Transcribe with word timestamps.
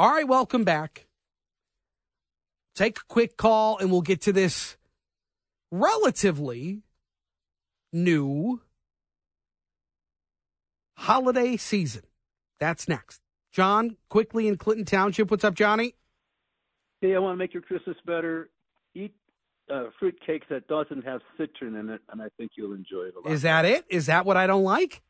All 0.00 0.08
right, 0.08 0.26
welcome 0.26 0.64
back. 0.64 1.08
Take 2.74 3.00
a 3.00 3.04
quick 3.06 3.36
call 3.36 3.76
and 3.76 3.92
we'll 3.92 4.00
get 4.00 4.22
to 4.22 4.32
this 4.32 4.78
relatively 5.70 6.80
new 7.92 8.62
holiday 10.96 11.58
season. 11.58 12.04
That's 12.58 12.88
next. 12.88 13.20
John, 13.52 13.98
quickly 14.08 14.48
in 14.48 14.56
Clinton 14.56 14.86
Township. 14.86 15.30
What's 15.30 15.44
up, 15.44 15.52
Johnny? 15.52 15.96
Hey, 17.02 17.14
I 17.14 17.18
want 17.18 17.34
to 17.34 17.36
make 17.36 17.52
your 17.52 17.62
Christmas 17.62 17.96
better. 18.06 18.48
Eat 18.94 19.12
uh, 19.70 19.88
fruit 19.98 20.18
cake 20.26 20.44
that 20.48 20.66
doesn't 20.66 21.04
have 21.04 21.20
citron 21.36 21.76
in 21.76 21.90
it, 21.90 22.00
and 22.10 22.22
I 22.22 22.28
think 22.38 22.52
you'll 22.56 22.72
enjoy 22.72 23.02
it 23.02 23.16
a 23.16 23.20
lot. 23.20 23.34
Is 23.34 23.42
that 23.42 23.66
it? 23.66 23.84
Is 23.90 24.06
that 24.06 24.24
what 24.24 24.38
I 24.38 24.46
don't 24.46 24.64
like? 24.64 25.02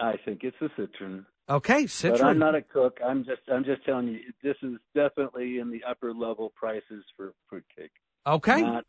I 0.00 0.14
think 0.24 0.44
it's 0.44 0.56
the 0.60 0.70
citron. 0.76 1.26
Okay, 1.48 1.86
citron. 1.86 2.20
But 2.20 2.26
I'm 2.26 2.38
not 2.38 2.54
a 2.56 2.62
cook. 2.62 2.98
I'm 3.04 3.24
just 3.24 3.42
I'm 3.52 3.64
just 3.64 3.84
telling 3.84 4.08
you 4.08 4.20
this 4.42 4.56
is 4.62 4.78
definitely 4.94 5.58
in 5.58 5.70
the 5.70 5.82
upper 5.88 6.12
level 6.12 6.52
prices 6.56 7.04
for 7.16 7.32
fruit 7.48 7.64
cake. 7.76 7.92
Okay. 8.26 8.62
Not 8.62 8.84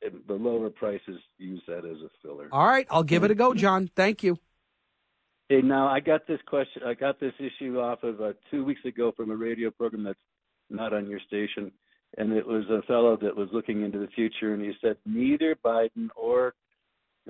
the 0.00 0.34
lower 0.34 0.70
prices 0.70 1.20
use 1.38 1.62
that 1.66 1.84
as 1.84 1.96
a 2.02 2.10
filler. 2.22 2.48
All 2.52 2.66
right, 2.66 2.86
I'll 2.90 3.02
give 3.02 3.24
it 3.24 3.30
a 3.30 3.34
go, 3.34 3.54
John. 3.54 3.90
Thank 3.94 4.22
you. 4.22 4.38
Hey, 5.48 5.62
now 5.62 5.88
I 5.88 5.98
got 5.98 6.28
this 6.28 6.38
question. 6.46 6.82
I 6.86 6.94
got 6.94 7.18
this 7.18 7.34
issue 7.40 7.80
off 7.80 8.04
of 8.04 8.20
uh, 8.20 8.32
two 8.50 8.64
weeks 8.64 8.84
ago 8.84 9.12
from 9.16 9.32
a 9.32 9.36
radio 9.36 9.70
program 9.70 10.04
that's 10.04 10.18
not 10.70 10.92
on 10.92 11.08
your 11.08 11.20
station, 11.26 11.72
and 12.16 12.32
it 12.32 12.46
was 12.46 12.64
a 12.70 12.82
fellow 12.86 13.16
that 13.20 13.36
was 13.36 13.48
looking 13.52 13.82
into 13.82 13.98
the 13.98 14.06
future, 14.14 14.54
and 14.54 14.62
he 14.62 14.72
said 14.80 14.96
neither 15.04 15.56
Biden 15.56 16.08
or 16.14 16.54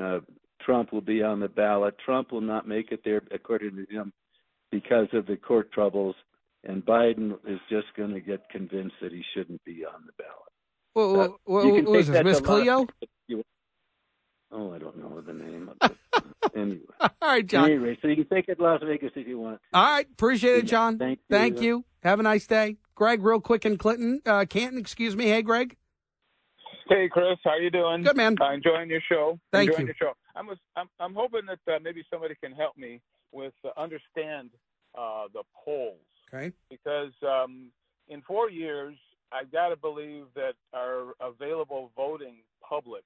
uh, 0.00 0.18
Trump 0.60 0.92
will 0.92 1.00
be 1.00 1.22
on 1.22 1.40
the 1.40 1.48
ballot. 1.48 1.96
Trump 2.04 2.30
will 2.30 2.42
not 2.42 2.68
make 2.68 2.92
it 2.92 3.00
there, 3.04 3.22
according 3.32 3.74
to 3.76 3.86
him, 3.90 4.12
because 4.70 5.08
of 5.12 5.26
the 5.26 5.36
court 5.36 5.72
troubles, 5.72 6.14
and 6.64 6.84
Biden 6.84 7.32
is 7.46 7.58
just 7.68 7.86
going 7.96 8.12
to 8.14 8.20
get 8.20 8.48
convinced 8.50 8.94
that 9.02 9.12
he 9.12 9.22
shouldn't 9.34 9.64
be 9.64 9.84
on 9.84 10.04
the 10.06 10.12
ballot. 10.18 10.36
Well, 10.94 11.20
Uh, 11.20 11.28
well, 11.46 11.70
what 11.72 11.84
was 11.84 12.08
this, 12.08 12.24
Miss 12.24 12.38
of- 12.38 12.44
Cleo? 12.44 12.86
Oh, 14.52 14.72
I 14.72 14.78
don't 14.78 14.98
know 14.98 15.20
the 15.20 15.32
name 15.32 15.70
of 15.80 15.90
it. 15.90 15.96
anyway. 16.56 16.80
All 17.00 17.10
right, 17.22 17.46
John. 17.46 17.70
Anyway, 17.70 17.96
so 18.02 18.08
you 18.08 18.16
can 18.16 18.26
take 18.26 18.48
it 18.48 18.56
to 18.56 18.62
Las 18.62 18.80
Vegas 18.84 19.12
if 19.14 19.28
you 19.28 19.38
want. 19.38 19.60
All 19.72 19.84
right, 19.84 20.06
appreciate 20.10 20.56
it, 20.58 20.66
John. 20.66 20.98
Thank 20.98 21.20
you. 21.20 21.36
Thank 21.36 21.60
you. 21.60 21.84
Have 22.02 22.18
a 22.18 22.24
nice 22.24 22.48
day, 22.48 22.76
Greg. 22.96 23.22
Real 23.22 23.40
quick 23.40 23.64
in 23.64 23.78
Clinton, 23.78 24.20
uh, 24.26 24.44
Canton. 24.48 24.80
Excuse 24.80 25.14
me. 25.14 25.26
Hey, 25.26 25.42
Greg. 25.42 25.76
Hey, 26.90 27.08
Chris, 27.08 27.38
how 27.44 27.56
you 27.56 27.70
doing? 27.70 28.02
Good, 28.02 28.16
man. 28.16 28.34
Uh, 28.40 28.50
enjoying 28.50 28.90
your 28.90 29.00
show. 29.08 29.38
Thank 29.52 29.68
enjoying 29.70 29.86
you. 29.86 29.94
your 30.00 30.08
show. 30.10 30.12
I'm, 30.34 30.48
I'm 30.74 30.88
I'm 30.98 31.14
hoping 31.14 31.42
that 31.46 31.60
uh, 31.72 31.78
maybe 31.80 32.02
somebody 32.10 32.34
can 32.42 32.50
help 32.50 32.76
me 32.76 33.00
with 33.30 33.52
uh, 33.64 33.68
understand 33.80 34.50
uh, 34.98 35.26
the 35.32 35.44
polls 35.64 36.00
Okay. 36.34 36.52
because 36.68 37.12
um, 37.22 37.68
in 38.08 38.22
four 38.22 38.50
years 38.50 38.96
I've 39.32 39.52
got 39.52 39.68
to 39.68 39.76
believe 39.76 40.24
that 40.34 40.54
our 40.74 41.14
available 41.20 41.92
voting 41.94 42.38
public 42.68 43.04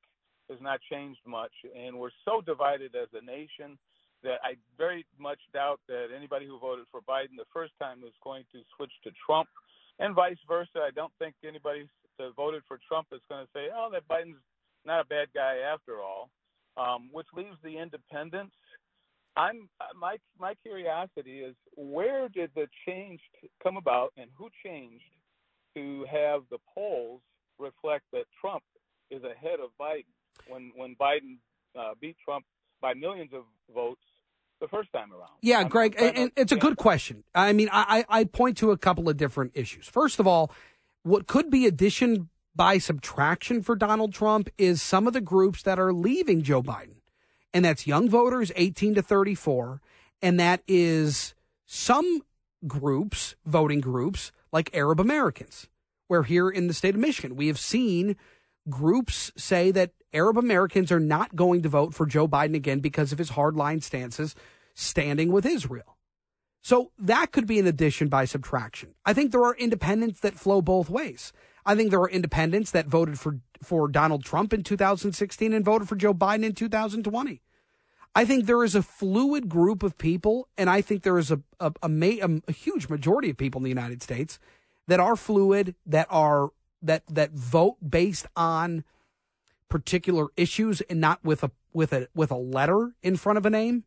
has 0.48 0.58
not 0.62 0.80
changed 0.90 1.20
much, 1.26 1.52
and 1.76 1.94
we're 1.98 2.16
so 2.24 2.40
divided 2.40 2.94
as 2.94 3.08
a 3.12 3.22
nation 3.22 3.76
that 4.22 4.38
I 4.42 4.56
very 4.78 5.04
much 5.18 5.40
doubt 5.52 5.80
that 5.88 6.06
anybody 6.16 6.46
who 6.46 6.58
voted 6.58 6.86
for 6.90 7.02
Biden 7.02 7.36
the 7.36 7.44
first 7.52 7.72
time 7.78 7.98
is 8.06 8.14
going 8.24 8.44
to 8.52 8.60
switch 8.76 8.92
to 9.04 9.10
Trump, 9.26 9.48
and 9.98 10.14
vice 10.14 10.38
versa. 10.48 10.78
I 10.82 10.90
don't 10.94 11.12
think 11.18 11.34
anybody 11.46 11.88
that 12.18 12.34
voted 12.36 12.62
for 12.66 12.78
Trump 12.88 13.08
is 13.12 13.20
going 13.28 13.44
to 13.44 13.50
say, 13.52 13.68
"Oh, 13.74 13.88
that 13.92 14.08
Biden's 14.08 14.42
not 14.84 15.00
a 15.00 15.08
bad 15.08 15.28
guy 15.34 15.58
after 15.72 16.00
all," 16.00 16.30
um, 16.76 17.08
which 17.12 17.26
leaves 17.34 17.56
the 17.62 17.78
independents. 17.78 18.54
I'm 19.36 19.68
my 19.98 20.16
my 20.38 20.54
curiosity 20.62 21.40
is 21.40 21.56
where 21.76 22.28
did 22.28 22.50
the 22.54 22.66
change 22.86 23.20
come 23.62 23.76
about, 23.76 24.12
and 24.16 24.30
who 24.36 24.48
changed 24.64 25.04
to 25.76 26.06
have 26.10 26.42
the 26.50 26.58
polls 26.72 27.20
reflect 27.58 28.04
that 28.12 28.24
Trump 28.40 28.62
is 29.10 29.22
ahead 29.24 29.60
of 29.60 29.70
Biden 29.80 30.14
when 30.48 30.72
when 30.76 30.96
Biden 30.96 31.38
uh, 31.78 31.94
beat 32.00 32.16
Trump 32.24 32.44
by 32.80 32.94
millions 32.94 33.32
of 33.32 33.44
votes 33.74 34.02
the 34.60 34.68
first 34.68 34.92
time 34.92 35.12
around. 35.24 35.38
Yeah, 35.42 35.58
I'm- 35.58 35.68
Greg, 35.68 35.94
and 35.98 36.30
it's 36.36 36.52
a 36.52 36.56
good 36.56 36.76
question. 36.76 37.24
I 37.34 37.52
mean, 37.52 37.68
I, 37.72 38.04
I 38.08 38.20
I 38.20 38.24
point 38.24 38.56
to 38.58 38.70
a 38.70 38.78
couple 38.78 39.08
of 39.08 39.16
different 39.16 39.52
issues. 39.54 39.86
First 39.86 40.18
of 40.20 40.26
all, 40.26 40.50
what 41.02 41.26
could 41.26 41.50
be 41.50 41.66
addition 41.66 42.28
by 42.56 42.78
subtraction 42.78 43.62
for 43.62 43.74
Donald 43.76 44.14
Trump 44.14 44.48
is 44.56 44.80
some 44.80 45.06
of 45.06 45.12
the 45.12 45.20
groups 45.20 45.62
that 45.62 45.78
are 45.78 45.92
leaving 45.92 46.42
Joe 46.42 46.62
Biden, 46.62 47.00
and 47.52 47.64
that's 47.64 47.86
young 47.86 48.08
voters, 48.08 48.52
eighteen 48.56 48.94
to 48.94 49.02
thirty-four, 49.02 49.80
and 50.22 50.38
that 50.40 50.62
is 50.68 51.34
some 51.66 52.22
groups, 52.66 53.36
voting 53.44 53.80
groups 53.80 54.32
like 54.52 54.74
Arab 54.74 55.00
Americans. 55.00 55.68
Where 56.06 56.22
here 56.22 56.50
in 56.50 56.66
the 56.66 56.74
state 56.74 56.94
of 56.94 57.00
Michigan, 57.00 57.34
we 57.34 57.46
have 57.46 57.58
seen 57.58 58.16
groups 58.68 59.32
say 59.36 59.70
that 59.70 59.90
Arab 60.12 60.38
Americans 60.38 60.92
are 60.92 61.00
not 61.00 61.34
going 61.34 61.62
to 61.62 61.68
vote 61.68 61.94
for 61.94 62.06
Joe 62.06 62.28
Biden 62.28 62.54
again 62.54 62.80
because 62.80 63.10
of 63.10 63.18
his 63.18 63.32
hardline 63.32 63.82
stances 63.82 64.34
standing 64.74 65.32
with 65.32 65.46
Israel. 65.46 65.96
So 66.62 66.92
that 66.98 67.30
could 67.30 67.46
be 67.46 67.58
an 67.58 67.66
addition 67.66 68.08
by 68.08 68.24
subtraction. 68.24 68.94
I 69.04 69.12
think 69.12 69.32
there 69.32 69.44
are 69.44 69.54
independents 69.54 70.20
that 70.20 70.34
flow 70.34 70.62
both 70.62 70.88
ways. 70.88 71.32
I 71.66 71.74
think 71.74 71.90
there 71.90 72.00
are 72.00 72.08
independents 72.08 72.70
that 72.72 72.86
voted 72.86 73.18
for 73.18 73.40
for 73.62 73.88
Donald 73.88 74.24
Trump 74.24 74.52
in 74.52 74.62
2016 74.62 75.52
and 75.52 75.64
voted 75.64 75.88
for 75.88 75.96
Joe 75.96 76.12
Biden 76.12 76.44
in 76.44 76.52
2020. 76.52 77.40
I 78.14 78.24
think 78.24 78.44
there 78.44 78.62
is 78.62 78.74
a 78.74 78.82
fluid 78.82 79.48
group 79.48 79.82
of 79.82 79.96
people, 79.96 80.48
and 80.56 80.68
I 80.68 80.80
think 80.80 81.02
there 81.02 81.18
is 81.18 81.30
a 81.30 81.40
a, 81.60 81.72
a, 81.82 82.40
a 82.48 82.52
huge 82.52 82.88
majority 82.88 83.30
of 83.30 83.36
people 83.36 83.58
in 83.58 83.64
the 83.64 83.70
United 83.70 84.02
States 84.02 84.38
that 84.86 85.00
are 85.00 85.16
fluid, 85.16 85.74
that 85.86 86.06
are 86.10 86.50
that 86.82 87.02
that 87.08 87.32
vote 87.32 87.76
based 87.86 88.26
on 88.36 88.84
particular 89.68 90.28
issues 90.36 90.80
and 90.82 91.00
not 91.00 91.24
with 91.24 91.42
a 91.42 91.50
with 91.72 91.92
a 91.92 92.08
with 92.14 92.30
a 92.30 92.36
letter 92.36 92.94
in 93.02 93.16
front 93.16 93.38
of 93.38 93.46
a 93.46 93.50
name. 93.50 93.84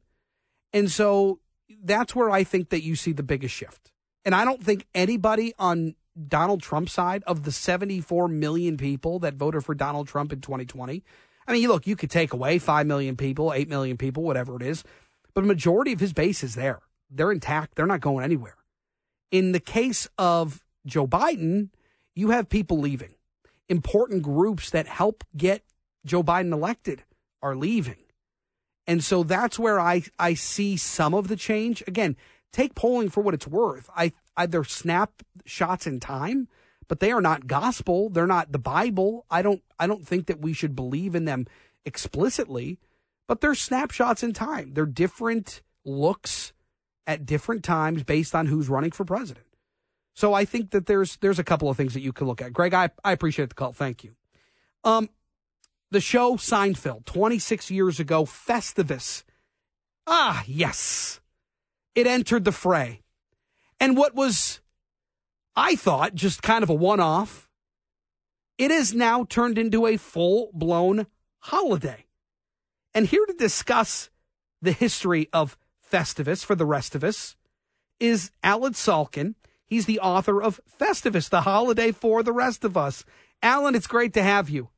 And 0.78 0.92
so 0.92 1.40
that's 1.84 2.16
where 2.16 2.30
I 2.30 2.44
think 2.44 2.70
that 2.70 2.84
you 2.84 2.96
see 2.96 3.12
the 3.12 3.24
biggest 3.24 3.56
shift. 3.56 3.92
And 4.24 4.36
I 4.36 4.46
don't 4.46 4.64
think 4.64 4.86
anybody 4.94 5.54
on 5.58 5.96
Donald 6.28 6.62
Trump's 6.62 6.94
side 6.94 7.24
of 7.26 7.44
the 7.44 7.52
74 7.52 8.28
million 8.28 8.78
people 8.78 9.18
that 9.20 9.34
voted 9.34 9.66
for 9.66 9.74
Donald 9.74 10.08
Trump 10.08 10.32
in 10.32 10.40
2020. 10.40 11.04
I 11.48 11.52
mean, 11.52 11.68
look, 11.68 11.88
you 11.88 11.96
could 11.96 12.12
take 12.12 12.32
away 12.32 12.60
5 12.60 12.86
million 12.86 13.18
people, 13.18 13.54
8 13.54 13.68
million 13.68 13.98
people, 13.98 14.22
whatever 14.22 14.56
it 14.56 14.62
is, 14.62 14.84
but 15.34 15.44
a 15.44 15.48
majority 15.48 15.94
of 15.94 16.00
his 16.00 16.14
base 16.14 16.44
is 16.44 16.54
there. 16.54 16.82
They're 17.10 17.32
intact. 17.32 17.74
They're 17.74 17.88
not 17.88 18.02
going 18.02 18.24
anywhere. 18.24 18.58
In 19.32 19.54
the 19.54 19.60
case 19.60 20.08
of 20.20 20.64
Joe 20.86 21.08
Biden, 21.08 21.70
you 22.14 22.30
have 22.30 22.50
people 22.50 22.80
leaving. 22.80 23.16
Important 23.68 24.22
groups 24.22 24.70
that 24.70 24.86
help 24.86 25.24
get 25.36 25.64
Joe 26.06 26.22
Biden 26.22 26.54
elected 26.54 27.04
are 27.42 27.56
leaving. 27.56 27.98
And 28.88 29.04
so 29.04 29.24
that's 29.24 29.60
where 29.60 29.80
I, 29.80 30.04
I 30.18 30.34
see 30.34 30.78
some 30.78 31.14
of 31.14 31.28
the 31.28 31.36
change. 31.36 31.84
Again, 31.88 32.16
take 32.54 32.74
polling 32.74 33.10
for 33.10 33.22
what 33.22 33.34
it's 33.34 33.48
worth. 33.48 33.90
I, 33.96 34.14
I 34.36 34.46
they're 34.46 34.64
snapshots 34.64 35.86
in 35.86 36.00
time, 36.00 36.48
but 36.88 37.02
they 37.02 37.12
are 37.12 37.22
not 37.22 37.48
gospel. 37.48 38.10
They're 38.10 38.26
not 38.26 38.54
the 38.54 38.60
Bible. 38.60 39.26
I 39.30 39.42
don't 39.42 39.62
I 39.78 39.88
don't 39.88 40.08
think 40.08 40.28
that 40.28 40.40
we 40.40 40.54
should 40.54 40.76
believe 40.76 41.16
in 41.16 41.26
them 41.26 41.46
explicitly, 41.86 42.80
but 43.28 43.42
they're 43.42 43.56
snapshots 43.56 44.24
in 44.24 44.34
time. 44.34 44.74
They're 44.74 44.86
different 44.86 45.62
looks 45.84 46.54
at 47.06 47.26
different 47.26 47.64
times 47.64 48.04
based 48.04 48.36
on 48.36 48.48
who's 48.48 48.70
running 48.70 48.92
for 48.92 49.06
president. 49.06 49.46
So 50.14 50.34
I 50.34 50.46
think 50.46 50.72
that 50.72 50.86
there's 50.86 51.18
there's 51.18 51.40
a 51.40 51.44
couple 51.44 51.70
of 51.70 51.78
things 51.78 51.94
that 51.94 52.02
you 52.02 52.14
can 52.14 52.26
look 52.26 52.42
at. 52.42 52.54
Greg, 52.54 52.74
I, 52.74 52.90
I 53.04 53.12
appreciate 53.12 53.50
the 53.50 53.56
call. 53.56 53.74
Thank 53.74 54.04
you. 54.04 54.16
Um, 54.84 55.10
the 55.92 56.02
show 56.02 56.36
Seinfeld, 56.36 57.06
26 57.06 57.72
years 57.72 58.00
ago, 58.00 58.26
Festivus. 58.26 59.24
Ah, 60.06 60.44
yes. 60.46 61.20
It 61.96 62.08
entered 62.08 62.46
the 62.46 62.52
fray. 62.52 63.02
And 63.80 63.96
what 63.96 64.16
was, 64.16 64.62
I 65.56 65.76
thought, 65.76 66.16
just 66.16 66.42
kind 66.42 66.64
of 66.64 66.70
a 66.70 66.74
one 66.74 67.00
off, 67.00 67.50
it 68.58 68.72
has 68.72 68.94
now 68.94 69.24
turned 69.24 69.58
into 69.58 69.86
a 69.86 69.98
full 69.98 70.50
blown 70.54 71.08
holiday. 71.40 72.06
And 72.94 73.06
here 73.08 73.26
to 73.26 73.34
discuss 73.34 74.10
the 74.62 74.72
history 74.72 75.30
of 75.32 75.58
Festivus 75.92 76.44
for 76.44 76.56
the 76.56 76.66
rest 76.66 76.96
of 76.96 77.04
us 77.04 77.36
is 78.00 78.32
Allen 78.44 78.74
Salkin. 78.74 79.36
He's 79.66 79.86
the 79.86 80.00
author 80.00 80.42
of 80.42 80.60
Festivus, 80.80 81.30
the 81.30 81.42
holiday 81.42 81.92
for 81.92 82.24
the 82.24 82.34
rest 82.34 82.64
of 82.64 82.76
us. 82.76 83.06
Allen, 83.42 83.76
it's 83.76 83.88
great 83.88 84.14
to 84.14 84.24
have 84.24 84.50
you. 84.50 84.70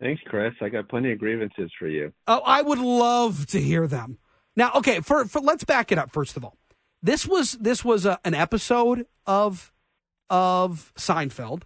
Thanks, 0.00 0.22
Chris. 0.26 0.54
I 0.60 0.70
got 0.70 0.88
plenty 0.88 1.12
of 1.12 1.18
grievances 1.18 1.70
for 1.78 1.86
you. 1.86 2.12
Oh, 2.26 2.40
I 2.44 2.62
would 2.62 2.78
love 2.78 3.46
to 3.48 3.60
hear 3.60 3.86
them. 3.86 4.18
Now, 4.56 4.72
okay, 4.76 5.00
for, 5.00 5.26
for 5.26 5.40
let's 5.40 5.64
back 5.64 5.92
it 5.92 5.98
up 5.98 6.10
first 6.10 6.36
of 6.36 6.44
all. 6.44 6.56
This 7.02 7.26
was 7.26 7.52
this 7.52 7.84
was 7.84 8.04
a, 8.04 8.18
an 8.24 8.34
episode 8.34 9.06
of 9.26 9.72
of 10.28 10.92
Seinfeld, 10.96 11.62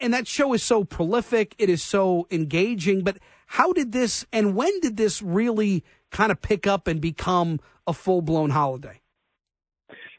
and 0.00 0.12
that 0.12 0.26
show 0.26 0.52
is 0.52 0.62
so 0.62 0.84
prolific. 0.84 1.54
It 1.58 1.70
is 1.70 1.82
so 1.82 2.26
engaging. 2.30 3.02
But 3.04 3.18
how 3.46 3.72
did 3.72 3.92
this 3.92 4.26
and 4.32 4.54
when 4.54 4.80
did 4.80 4.96
this 4.96 5.22
really 5.22 5.84
kind 6.10 6.30
of 6.30 6.42
pick 6.42 6.66
up 6.66 6.86
and 6.86 7.00
become 7.00 7.60
a 7.86 7.92
full 7.92 8.22
blown 8.22 8.50
holiday? 8.50 9.00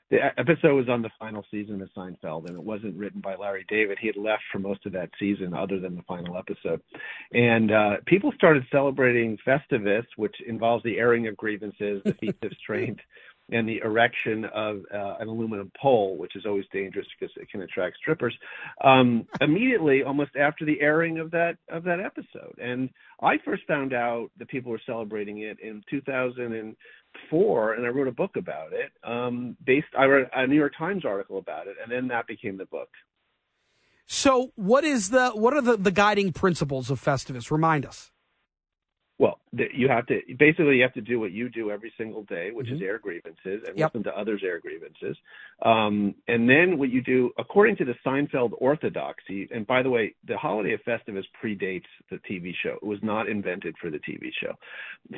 The 0.10 0.20
episode 0.38 0.74
was 0.76 0.88
on 0.88 1.02
the 1.02 1.10
final 1.20 1.44
season 1.52 1.82
of 1.82 1.90
Seinfeld, 1.96 2.48
and 2.48 2.58
it 2.58 2.64
wasn't 2.64 2.96
written 2.96 3.20
by 3.20 3.36
Larry 3.36 3.66
David. 3.68 3.98
He 4.00 4.08
had 4.08 4.16
left 4.16 4.44
for 4.52 4.60
most 4.60 4.86
of 4.86 4.94
that 4.94 5.10
season, 5.20 5.54
other 5.54 5.80
than 5.80 5.96
the 5.96 6.02
final 6.04 6.38
episode. 6.38 6.82
And 7.34 7.72
uh, 7.72 7.98
people 8.06 8.32
started 8.34 8.64
celebrating 8.72 9.38
Festivus, 9.46 10.06
which 10.16 10.36
involves 10.48 10.84
the 10.84 10.98
airing 10.98 11.28
of 11.28 11.36
grievances, 11.36 12.02
the 12.06 12.14
feats 12.22 12.40
of 12.44 12.52
strength, 12.54 13.02
and 13.52 13.68
the 13.68 13.80
erection 13.84 14.46
of 14.46 14.82
uh, 14.94 15.16
an 15.20 15.28
aluminum 15.28 15.72
pole, 15.80 16.18
which 16.18 16.36
is 16.36 16.46
always 16.46 16.66
dangerous 16.72 17.08
because 17.18 17.34
it 17.38 17.50
can 17.50 17.62
attract 17.62 17.98
strippers. 17.98 18.36
Um, 18.84 19.26
immediately, 19.42 20.04
almost 20.04 20.32
after 20.36 20.66
the 20.66 20.80
airing 20.82 21.20
of 21.20 21.32
that 21.32 21.58
of 21.70 21.84
that 21.84 22.00
episode, 22.00 22.58
and 22.62 22.90
I 23.22 23.38
first 23.44 23.64
found 23.68 23.94
out 23.94 24.30
that 24.38 24.50
people 24.50 24.72
were 24.72 24.82
celebrating 24.86 25.40
it 25.40 25.60
in 25.60 25.82
2004, 25.90 27.74
and 27.74 27.86
I 27.86 27.90
wrote 27.90 28.08
a 28.08 28.12
book 28.12 28.36
about 28.36 28.74
it. 28.74 28.92
Um, 29.04 29.56
based, 29.66 29.88
I 29.98 30.06
wrote 30.06 30.28
a 30.36 30.46
New 30.46 30.56
York 30.56 30.74
Times 30.78 31.06
article 31.06 31.38
about 31.38 31.68
it, 31.68 31.78
and 31.82 31.92
then 31.92 32.08
that 32.10 32.28
became 32.28 32.58
the 32.58 32.66
book. 32.66 32.90
So, 34.06 34.52
what 34.56 34.84
is 34.84 35.10
the 35.10 35.32
what 35.32 35.54
are 35.54 35.62
the, 35.62 35.78
the 35.78 35.92
guiding 35.92 36.32
principles 36.32 36.90
of 36.90 37.02
Festivus? 37.04 37.52
Remind 37.52 37.86
us. 37.86 38.12
Well, 39.20 39.40
you 39.52 39.90
have 39.90 40.06
to 40.08 40.20
basically 40.38 40.78
you 40.78 40.84
have 40.84 40.94
to 40.94 41.02
do 41.02 41.20
what 41.20 41.32
you 41.32 41.50
do 41.50 41.72
every 41.72 41.92
single 41.98 42.22
day, 42.24 42.52
which 42.52 42.68
mm-hmm. 42.68 42.76
is 42.76 42.82
air 42.84 43.00
grievances 43.00 43.64
and 43.68 43.76
yep. 43.76 43.92
listen 43.92 44.04
to 44.04 44.16
others' 44.16 44.44
air 44.46 44.60
grievances. 44.60 45.18
Um, 45.64 46.14
and 46.28 46.48
then 46.48 46.78
what 46.78 46.90
you 46.90 47.02
do, 47.02 47.32
according 47.40 47.78
to 47.78 47.86
the 47.86 47.96
Seinfeld 48.06 48.52
orthodoxy, 48.60 49.50
and 49.52 49.66
by 49.66 49.82
the 49.82 49.90
way, 49.90 50.14
the 50.28 50.38
holiday 50.38 50.74
of 50.74 50.82
Festivus 50.82 51.24
predates 51.44 51.88
the 52.12 52.18
TV 52.30 52.54
show. 52.62 52.76
It 52.76 52.86
was 52.86 53.00
not 53.02 53.28
invented 53.28 53.76
for 53.82 53.90
the 53.90 53.98
TV 53.98 54.30
show. 54.40 54.54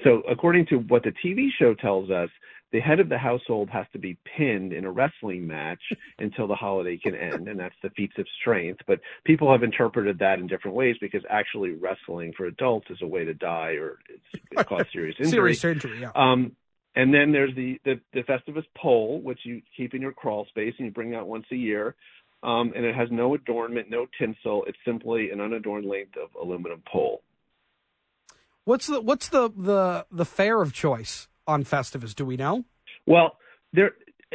So, 0.05 0.21
according 0.29 0.67
to 0.67 0.77
what 0.77 1.03
the 1.03 1.13
TV 1.23 1.49
show 1.59 1.73
tells 1.73 2.09
us, 2.09 2.29
the 2.71 2.80
head 2.80 3.00
of 3.00 3.10
the 3.10 3.18
household 3.18 3.69
has 3.69 3.86
to 3.94 4.00
be 4.00 4.18
pinned 4.38 4.74
in 4.74 4.86
a 4.86 4.92
wrestling 4.92 5.48
match 5.48 5.81
until 6.19 6.48
the 6.48 6.56
holiday 6.56 6.98
can 6.98 7.16
end, 7.16 7.48
and 7.48 7.60
that's 7.60 7.75
the 7.81 7.89
feats 7.92 8.13
of 8.18 8.25
strength. 8.39 8.81
But 8.88 9.00
people 9.25 9.51
have 9.51 9.63
interpreted 9.63 10.19
that 10.19 10.39
in 10.39 10.48
different 10.48 10.75
ways 10.75 10.95
because 11.01 11.24
actually 11.30 11.71
wrestling 11.71 12.33
for 12.36 12.45
adults 12.45 12.88
is 12.89 13.01
a 13.01 13.07
way 13.07 13.25
to 13.25 13.33
die 13.33 13.77
or 13.80 14.00
it 14.51 14.68
causes 14.68 14.88
serious 14.94 15.16
injury. 15.19 15.56
serious 15.56 15.63
injury, 15.63 16.01
yeah. 16.01 16.12
Um, 16.16 16.56
and 16.95 17.13
then 17.13 17.31
there's 17.31 17.56
the, 17.56 17.80
the 17.86 18.01
the 18.13 18.21
Festivus 18.21 18.66
pole, 18.75 19.21
which 19.21 19.39
you 19.44 19.62
keep 19.77 19.94
in 19.94 20.01
your 20.01 20.12
crawl 20.12 20.45
space 20.45 20.74
and 20.77 20.86
you 20.86 20.92
bring 20.92 21.16
out 21.16 21.27
once 21.27 21.45
a 21.51 21.56
year. 21.56 21.95
Um, 22.42 22.71
and 22.75 22.86
it 22.86 22.95
has 22.95 23.10
no 23.12 23.36
adornment, 23.36 23.89
no 23.89 24.07
tinsel. 24.18 24.63
It's 24.66 24.77
simply 24.86 25.30
an 25.30 25.42
unadorned 25.42 25.86
length 25.86 26.16
of 26.16 26.30
aluminum 26.42 26.81
pole. 26.89 27.21
What's 28.63 28.88
the 28.88 29.01
what's 29.01 29.30
the 29.30 29.50
the 29.56 30.06
the 30.12 30.25
fare 30.25 30.62
of 30.62 30.74
choice 30.74 31.27
on 31.49 31.63
Festivus? 31.63 32.13
Do 32.15 32.25
we 32.25 32.37
know? 32.37 32.63
Well, 33.07 33.37
there 33.73 33.91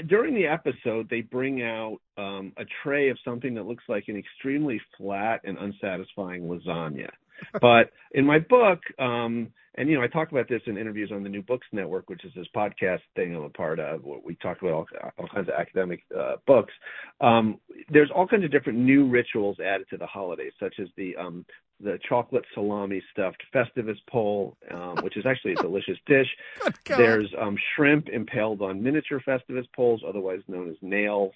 during 0.09 0.35
the 0.35 0.47
episode 0.47 1.09
they 1.09 1.21
bring 1.21 1.63
out 1.63 1.99
um, 2.19 2.53
a 2.57 2.65
tray 2.83 3.11
of 3.11 3.19
something 3.25 3.55
that 3.55 3.67
looks 3.67 3.85
like 3.89 4.05
an 4.09 4.17
extremely 4.17 4.81
flat 4.99 5.41
and 5.45 5.57
unsatisfying 5.57 6.43
lasagna. 6.43 7.09
but 7.61 7.91
in 8.13 8.25
my 8.25 8.39
book, 8.39 8.81
um, 8.99 9.49
and 9.77 9.89
you 9.89 9.97
know, 9.97 10.03
I 10.03 10.07
talk 10.07 10.31
about 10.31 10.49
this 10.49 10.63
in 10.67 10.79
interviews 10.79 11.11
on 11.13 11.23
the 11.25 11.29
New 11.29 11.43
Books 11.43 11.67
Network, 11.73 12.09
which 12.09 12.25
is 12.25 12.33
this 12.37 12.47
podcast 12.55 13.01
thing 13.17 13.35
I'm 13.35 13.43
a 13.43 13.49
part 13.49 13.81
of. 13.81 14.05
Where 14.05 14.21
we 14.25 14.37
talk 14.37 14.63
about 14.63 14.73
all, 14.73 14.87
all 15.19 15.29
kinds 15.29 15.49
of 15.49 15.55
academic 15.55 16.05
uh, 16.17 16.37
books. 16.47 16.73
Um, 17.21 17.59
there's 17.89 18.11
all 18.15 18.27
kinds 18.27 18.45
of 18.45 18.53
different 18.53 18.79
new 18.79 19.09
rituals 19.09 19.59
added 19.59 19.89
to 19.91 19.97
the 19.97 20.07
holidays, 20.07 20.53
such 20.61 20.75
as 20.81 20.89
the 20.97 21.17
um, 21.17 21.45
the 21.81 21.99
chocolate 22.09 22.45
salami 22.55 23.03
stuffed 23.13 23.43
Festivus 23.53 23.99
pole, 24.09 24.57
um, 24.71 24.97
which 25.03 25.17
is 25.17 25.27
actually 25.27 25.53
a 25.53 25.63
delicious 25.63 25.99
dish. 26.07 26.29
There's 26.87 27.33
um, 27.39 27.57
shrimp 27.75 28.09
impaled 28.09 28.63
on 28.63 28.81
miniature 28.81 29.21
Festivus 29.27 29.67
poles, 29.75 30.03
otherwise 30.07 30.41
known 30.47 30.71
as 30.71 30.77
nails, 30.83 31.33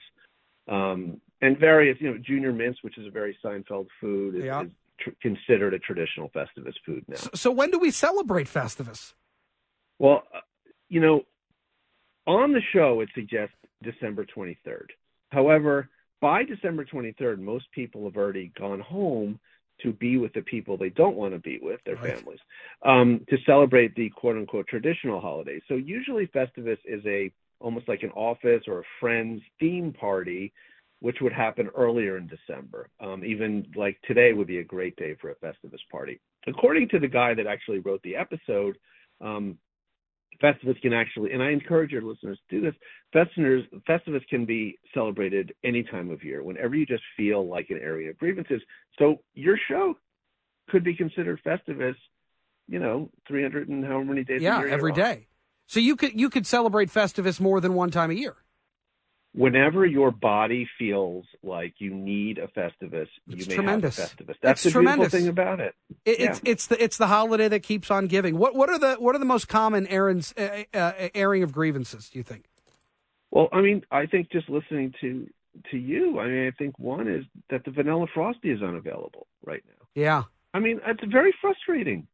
um, 0.68 1.20
and 1.40 1.58
various, 1.58 1.96
you 2.00 2.10
know, 2.10 2.18
junior 2.18 2.52
mints, 2.52 2.82
which 2.82 2.98
is 2.98 3.06
a 3.06 3.10
very 3.10 3.36
Seinfeld 3.44 3.86
food, 4.00 4.36
is, 4.36 4.44
yeah. 4.44 4.62
is 4.62 4.70
tr- 5.00 5.10
considered 5.20 5.74
a 5.74 5.78
traditional 5.78 6.30
Festivus 6.30 6.74
food 6.84 7.04
now. 7.08 7.16
So, 7.16 7.30
so, 7.34 7.50
when 7.50 7.70
do 7.70 7.78
we 7.78 7.90
celebrate 7.90 8.46
Festivus? 8.46 9.14
Well, 9.98 10.22
uh, 10.34 10.40
you 10.88 11.00
know, 11.00 11.22
on 12.26 12.52
the 12.52 12.60
show 12.72 13.00
it 13.00 13.08
suggests 13.14 13.54
December 13.82 14.24
23rd. 14.24 14.88
However, 15.30 15.88
by 16.20 16.44
December 16.44 16.84
23rd, 16.84 17.38
most 17.38 17.66
people 17.72 18.04
have 18.04 18.16
already 18.16 18.52
gone 18.58 18.80
home 18.80 19.38
to 19.82 19.92
be 19.92 20.18
with 20.18 20.32
the 20.32 20.42
people 20.42 20.76
they 20.76 20.88
don't 20.90 21.16
want 21.16 21.32
to 21.32 21.38
be 21.38 21.58
with, 21.62 21.80
their 21.86 21.96
right. 21.96 22.16
families, 22.16 22.40
um, 22.84 23.24
to 23.28 23.36
celebrate 23.46 23.94
the 23.94 24.10
quote 24.10 24.36
unquote 24.36 24.66
traditional 24.66 25.20
holidays. 25.20 25.62
So 25.68 25.74
usually 25.74 26.26
Festivus 26.26 26.78
is 26.84 27.04
a 27.06 27.32
almost 27.60 27.88
like 27.88 28.02
an 28.02 28.10
office 28.10 28.62
or 28.66 28.80
a 28.80 28.84
friend's 29.00 29.42
theme 29.58 29.92
party, 29.92 30.52
which 31.00 31.18
would 31.20 31.32
happen 31.32 31.68
earlier 31.76 32.16
in 32.16 32.26
December. 32.26 32.88
Um, 33.00 33.24
even 33.24 33.66
like 33.76 33.98
today 34.06 34.32
would 34.32 34.46
be 34.46 34.58
a 34.58 34.64
great 34.64 34.96
day 34.96 35.14
for 35.20 35.30
a 35.30 35.36
Festivus 35.36 35.78
party. 35.90 36.20
According 36.46 36.88
to 36.90 36.98
the 36.98 37.08
guy 37.08 37.34
that 37.34 37.46
actually 37.46 37.78
wrote 37.78 38.02
the 38.02 38.16
episode, 38.16 38.76
um, 39.20 39.58
Festivus 40.42 40.80
can 40.80 40.92
actually, 40.92 41.32
and 41.32 41.42
I 41.42 41.50
encourage 41.50 41.90
your 41.90 42.02
listeners 42.02 42.38
to 42.50 42.60
do 42.60 42.66
this. 42.66 42.74
Festivus, 43.14 43.64
Festivus 43.88 44.26
can 44.28 44.44
be 44.44 44.78
celebrated 44.94 45.52
any 45.64 45.82
time 45.82 46.10
of 46.10 46.22
year, 46.22 46.42
whenever 46.42 46.74
you 46.74 46.86
just 46.86 47.02
feel 47.16 47.48
like 47.48 47.70
an 47.70 47.78
area 47.82 48.10
of 48.10 48.18
grievances. 48.18 48.62
So 48.98 49.16
your 49.34 49.58
show 49.68 49.94
could 50.68 50.84
be 50.84 50.94
considered 50.94 51.40
Festivus, 51.44 51.96
you 52.68 52.78
know, 52.78 53.10
300 53.26 53.68
and 53.68 53.84
however 53.84 54.04
many 54.04 54.24
days. 54.24 54.42
Yeah, 54.42 54.62
every 54.68 54.92
day. 54.92 55.28
So 55.66 55.80
you 55.80 55.96
could 55.96 56.18
you 56.18 56.30
could 56.30 56.46
celebrate 56.46 56.88
Festivus 56.88 57.40
more 57.40 57.60
than 57.60 57.74
one 57.74 57.90
time 57.90 58.10
a 58.10 58.14
year 58.14 58.36
whenever 59.38 59.86
your 59.86 60.10
body 60.10 60.68
feels 60.78 61.24
like 61.42 61.74
you 61.78 61.94
need 61.94 62.38
a 62.38 62.48
Festivus, 62.48 63.06
it's 63.06 63.12
you 63.26 63.46
may 63.46 63.54
tremendous. 63.54 63.96
have 63.96 64.06
a 64.06 64.08
Festivus. 64.08 64.36
That's 64.42 64.60
it's 64.60 64.62
the 64.64 64.70
tremendous. 64.70 65.12
beautiful 65.12 65.18
thing 65.20 65.28
about 65.28 65.60
it. 65.60 65.74
it 66.04 66.20
it's 66.20 66.40
yeah. 66.44 66.50
it's 66.50 66.66
the 66.66 66.82
it's 66.82 66.96
the 66.96 67.06
holiday 67.06 67.48
that 67.48 67.60
keeps 67.60 67.90
on 67.90 68.08
giving. 68.08 68.36
What 68.36 68.54
what 68.54 68.68
are 68.68 68.78
the 68.78 68.94
what 68.96 69.14
are 69.14 69.18
the 69.18 69.24
most 69.24 69.48
common 69.48 69.86
errands 69.86 70.34
uh, 70.36 70.64
uh, 70.74 71.08
airing 71.14 71.42
of 71.42 71.52
grievances? 71.52 72.08
Do 72.08 72.18
you 72.18 72.24
think? 72.24 72.46
Well, 73.30 73.48
I 73.52 73.60
mean, 73.60 73.84
I 73.90 74.06
think 74.06 74.30
just 74.30 74.48
listening 74.48 74.94
to 75.00 75.28
to 75.70 75.78
you, 75.78 76.18
I 76.18 76.26
mean, 76.26 76.46
I 76.48 76.50
think 76.50 76.78
one 76.78 77.08
is 77.08 77.24
that 77.50 77.64
the 77.64 77.70
Vanilla 77.70 78.06
Frosty 78.12 78.50
is 78.50 78.62
unavailable 78.62 79.26
right 79.44 79.62
now. 79.66 79.86
Yeah. 79.94 80.24
I 80.54 80.60
mean, 80.60 80.80
it's 80.86 81.04
very 81.04 81.34
frustrating. 81.40 82.06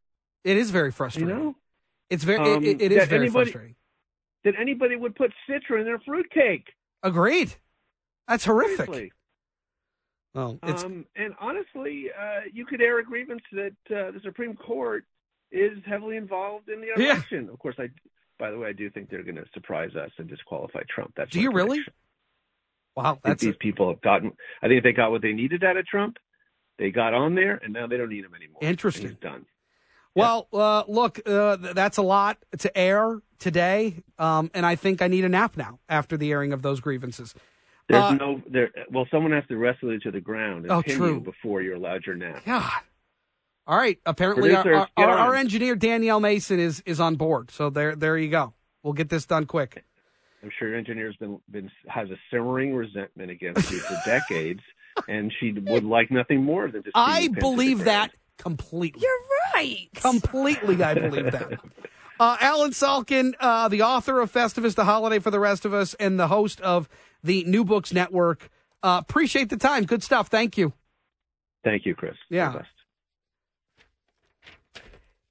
It 0.44 0.56
is 0.56 0.70
very 0.70 0.92
frustrating. 0.92 1.28
You 1.28 1.34
know, 1.34 1.56
it's 2.10 2.24
very 2.24 2.38
um, 2.38 2.64
it, 2.64 2.82
it 2.82 2.92
is 2.92 3.08
very 3.08 3.26
anybody, 3.26 3.50
frustrating. 3.50 3.76
That 4.44 4.54
anybody 4.60 4.96
would 4.96 5.14
put 5.14 5.32
Citra 5.48 5.78
in 5.78 5.84
their 5.84 5.98
fruitcake. 6.00 6.66
Agreed. 7.04 7.54
That's 8.26 8.44
horrific. 8.44 8.86
Seriously. 8.86 9.12
Well, 10.34 10.58
it's... 10.64 10.82
Um, 10.82 11.06
and 11.14 11.34
honestly, 11.38 12.10
uh, 12.10 12.40
you 12.52 12.66
could 12.66 12.80
air 12.80 12.98
a 12.98 13.04
grievance 13.04 13.42
that 13.52 13.76
uh, 13.90 14.10
the 14.10 14.20
Supreme 14.24 14.56
Court 14.56 15.04
is 15.52 15.78
heavily 15.86 16.16
involved 16.16 16.68
in 16.68 16.80
the 16.80 16.88
election. 17.00 17.44
Yeah. 17.44 17.52
Of 17.52 17.58
course, 17.60 17.76
I. 17.78 17.90
By 18.36 18.50
the 18.50 18.58
way, 18.58 18.70
I 18.70 18.72
do 18.72 18.90
think 18.90 19.10
they're 19.10 19.22
going 19.22 19.36
to 19.36 19.44
surprise 19.54 19.94
us 19.94 20.10
and 20.18 20.28
disqualify 20.28 20.82
Trump. 20.92 21.12
That's 21.16 21.30
do 21.30 21.40
you 21.40 21.52
really? 21.52 21.84
Wow, 22.96 23.20
I 23.22 23.28
think 23.28 23.38
these 23.38 23.54
a... 23.54 23.58
people 23.58 23.88
have 23.88 24.00
gotten. 24.00 24.32
I 24.60 24.66
think 24.66 24.82
they 24.82 24.92
got 24.92 25.12
what 25.12 25.22
they 25.22 25.32
needed 25.32 25.62
out 25.62 25.76
of 25.76 25.86
Trump. 25.86 26.16
They 26.78 26.90
got 26.90 27.14
on 27.14 27.36
there, 27.36 27.60
and 27.62 27.72
now 27.72 27.86
they 27.86 27.96
don't 27.96 28.08
need 28.08 28.24
him 28.24 28.34
anymore. 28.34 28.58
Interesting. 28.62 29.16
Done. 29.20 29.46
Well, 30.16 30.48
uh, 30.52 30.82
look, 30.88 31.20
uh, 31.26 31.56
that's 31.56 31.98
a 31.98 32.02
lot 32.02 32.38
to 32.58 32.76
air 32.76 33.20
today, 33.38 34.02
um, 34.18 34.50
and 34.54 34.64
I 34.64 34.76
think 34.76 35.02
I 35.02 35.08
need 35.08 35.24
a 35.24 35.28
nap 35.28 35.56
now 35.56 35.78
after 35.88 36.16
the 36.16 36.30
airing 36.32 36.52
of 36.52 36.62
those 36.62 36.80
grievances. 36.80 37.34
There's 37.88 38.02
uh, 38.02 38.14
no 38.14 38.42
there. 38.48 38.70
Well, 38.90 39.06
someone 39.10 39.32
has 39.32 39.44
to 39.48 39.56
wrestle 39.56 39.92
you 39.92 40.00
to 40.00 40.10
the 40.10 40.20
ground 40.20 40.64
and 40.64 40.72
oh, 40.72 40.82
pin 40.82 40.96
true. 40.96 41.14
you 41.14 41.20
before 41.20 41.60
you're 41.60 41.76
allowed 41.76 42.06
your 42.06 42.16
nap. 42.16 42.44
God. 42.44 42.70
All 43.66 43.76
right. 43.76 43.98
Apparently, 44.06 44.50
Producers, 44.50 44.88
our, 44.96 45.04
our, 45.04 45.10
on. 45.10 45.18
our, 45.18 45.34
engineer 45.34 45.74
Danielle 45.74 46.20
Mason 46.20 46.58
is 46.58 46.82
is 46.86 47.00
on 47.00 47.16
board. 47.16 47.50
So 47.50 47.70
there 47.70 47.94
there 47.94 48.16
you 48.16 48.30
go. 48.30 48.54
We'll 48.82 48.94
get 48.94 49.10
this 49.10 49.26
done 49.26 49.46
quick. 49.46 49.84
I'm 50.42 50.50
sure 50.58 50.68
your 50.68 50.78
engineer's 50.78 51.16
been 51.16 51.40
been 51.50 51.70
has 51.88 52.10
a 52.10 52.16
simmering 52.30 52.74
resentment 52.74 53.30
against 53.30 53.70
you 53.70 53.78
for 53.78 54.00
decades, 54.06 54.60
and 55.08 55.32
she 55.40 55.52
would 55.52 55.84
like 55.84 56.10
nothing 56.10 56.42
more 56.42 56.70
than 56.70 56.82
to. 56.84 56.90
I 56.94 57.20
you 57.20 57.28
pinned 57.28 57.34
to 57.36 57.40
the 57.40 57.40
believe 57.40 57.84
that 57.84 58.12
completely. 58.38 59.02
You're 59.02 59.12
right. 59.54 59.88
Completely, 59.94 60.82
I 60.82 60.94
believe 60.94 61.32
that. 61.32 61.60
Uh, 62.24 62.38
Allen 62.40 62.70
Salkin, 62.70 63.34
uh, 63.38 63.68
the 63.68 63.82
author 63.82 64.18
of 64.18 64.32
Festivus, 64.32 64.74
The 64.74 64.86
Holiday 64.86 65.18
for 65.18 65.30
the 65.30 65.38
Rest 65.38 65.66
of 65.66 65.74
Us, 65.74 65.92
and 66.00 66.18
the 66.18 66.28
host 66.28 66.58
of 66.62 66.88
the 67.22 67.44
New 67.44 67.66
Books 67.66 67.92
Network. 67.92 68.48
Uh, 68.82 69.02
appreciate 69.06 69.50
the 69.50 69.58
time. 69.58 69.84
Good 69.84 70.02
stuff. 70.02 70.28
Thank 70.28 70.56
you. 70.56 70.72
Thank 71.64 71.84
you, 71.84 71.94
Chris. 71.94 72.14
Yeah. 72.30 72.52
The 72.52 72.58
best. 72.60 72.70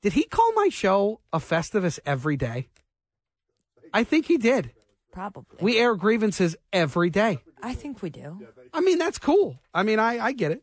Did 0.03 0.13
he 0.13 0.25
call 0.25 0.53
my 0.53 0.69
show 0.69 1.19
a 1.33 1.39
Festivus 1.39 1.97
every 2.05 2.37
day? 2.37 2.67
I 3.91 4.03
think 4.03 4.27
he 4.27 4.37
did. 4.37 4.69
Probably. 5.11 5.57
We 5.61 5.79
air 5.79 5.95
grievances 5.95 6.55
every 6.71 7.09
day. 7.09 7.39
I 7.63 7.73
think 7.73 8.03
we 8.03 8.11
do. 8.11 8.45
I 8.71 8.81
mean, 8.81 8.99
that's 8.99 9.17
cool. 9.17 9.57
I 9.73 9.81
mean, 9.81 9.97
I, 9.97 10.23
I 10.23 10.31
get 10.31 10.51
it. 10.51 10.61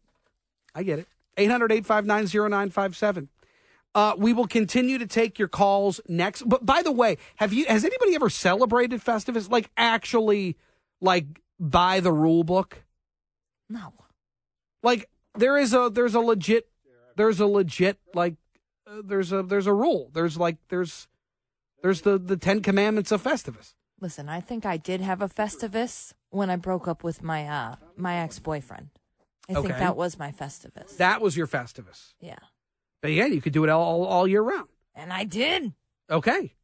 I 0.76 0.84
get 0.84 1.00
it. 1.00 1.08
800 1.36 1.72
859 1.72 2.26
0957. 2.50 3.28
Uh, 3.94 4.14
we 4.16 4.32
will 4.32 4.46
continue 4.46 4.98
to 4.98 5.06
take 5.06 5.38
your 5.38 5.48
calls 5.48 6.00
next. 6.08 6.42
But 6.48 6.64
by 6.64 6.82
the 6.82 6.92
way, 6.92 7.18
have 7.36 7.52
you 7.52 7.66
has 7.66 7.84
anybody 7.84 8.14
ever 8.14 8.30
celebrated 8.30 9.02
Festivus? 9.02 9.50
Like 9.50 9.70
actually 9.76 10.56
like 11.00 11.26
by 11.58 12.00
the 12.00 12.12
rule 12.12 12.44
book? 12.44 12.84
No. 13.68 13.92
Like 14.82 15.08
there 15.34 15.58
is 15.58 15.74
a 15.74 15.90
there's 15.92 16.14
a 16.14 16.20
legit 16.20 16.68
there's 17.16 17.40
a 17.40 17.46
legit 17.46 17.98
like 18.14 18.34
uh, 18.86 19.02
there's 19.04 19.32
a 19.32 19.42
there's 19.42 19.66
a 19.66 19.74
rule. 19.74 20.10
There's 20.14 20.36
like 20.36 20.56
there's 20.68 21.08
there's 21.82 22.02
the 22.02 22.18
the 22.18 22.36
10 22.36 22.62
commandments 22.62 23.10
of 23.10 23.22
Festivus. 23.22 23.74
Listen, 24.00 24.28
I 24.28 24.40
think 24.40 24.64
I 24.64 24.76
did 24.76 25.00
have 25.00 25.20
a 25.20 25.28
Festivus 25.28 26.12
when 26.30 26.48
I 26.48 26.56
broke 26.56 26.86
up 26.86 27.02
with 27.02 27.22
my 27.22 27.46
uh 27.46 27.74
my 27.96 28.18
ex 28.18 28.38
boyfriend. 28.38 28.90
I 29.48 29.54
think 29.54 29.68
that 29.68 29.96
was 29.96 30.16
my 30.16 30.30
Festivus. 30.30 30.96
That 30.98 31.20
was 31.20 31.36
your 31.36 31.48
Festivus. 31.48 32.14
yeah. 32.20 32.38
But 33.02 33.12
yeah, 33.12 33.26
you 33.26 33.40
could 33.40 33.52
do 33.52 33.64
it 33.64 33.70
all 33.70 34.04
all 34.04 34.28
year 34.28 34.42
round. 34.42 34.68
And 34.94 35.12
I 35.12 35.24
did. 35.24 35.72
Okay. 36.10 36.54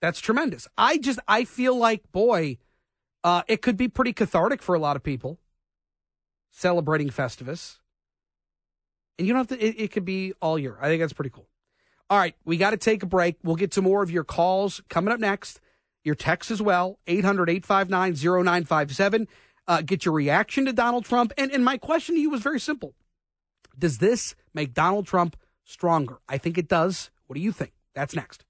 That's 0.00 0.20
tremendous. 0.20 0.68
I 0.76 0.98
just 0.98 1.18
I 1.26 1.44
feel 1.44 1.76
like 1.76 2.10
boy, 2.12 2.58
uh 3.24 3.42
it 3.48 3.62
could 3.62 3.76
be 3.76 3.88
pretty 3.88 4.12
cathartic 4.12 4.62
for 4.62 4.74
a 4.74 4.78
lot 4.78 4.96
of 4.96 5.02
people 5.02 5.38
celebrating 6.50 7.10
Festivus. 7.10 7.78
And 9.18 9.26
you 9.26 9.34
don't 9.34 9.48
have 9.48 9.58
to 9.58 9.64
it, 9.64 9.74
it 9.78 9.92
could 9.92 10.04
be 10.04 10.32
all 10.40 10.58
year. 10.58 10.76
I 10.80 10.86
think 10.86 11.02
that's 11.02 11.12
pretty 11.12 11.30
cool. 11.30 11.48
All 12.10 12.18
right, 12.18 12.34
we 12.44 12.56
got 12.56 12.70
to 12.70 12.78
take 12.78 13.02
a 13.02 13.06
break. 13.06 13.36
We'll 13.44 13.56
get 13.56 13.72
to 13.72 13.82
more 13.82 14.02
of 14.02 14.10
your 14.10 14.24
calls 14.24 14.80
coming 14.88 15.12
up 15.12 15.20
next. 15.20 15.60
Your 16.04 16.14
texts 16.14 16.50
as 16.50 16.62
well, 16.62 16.98
800-859-0957. 17.06 19.26
Uh, 19.66 19.82
get 19.82 20.06
your 20.06 20.14
reaction 20.14 20.64
to 20.64 20.72
Donald 20.72 21.04
Trump. 21.04 21.34
And, 21.36 21.52
and 21.52 21.62
my 21.62 21.76
question 21.76 22.14
to 22.14 22.20
you 22.20 22.30
was 22.30 22.40
very 22.40 22.60
simple. 22.60 22.94
Does 23.78 23.98
this 23.98 24.34
make 24.54 24.72
Donald 24.72 25.06
Trump 25.06 25.36
stronger? 25.68 26.18
I 26.28 26.38
think 26.38 26.58
it 26.58 26.68
does. 26.68 27.10
What 27.26 27.34
do 27.34 27.40
you 27.40 27.52
think? 27.52 27.72
That's 27.94 28.16
next. 28.16 28.44